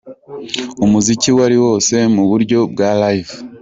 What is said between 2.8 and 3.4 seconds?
"Live".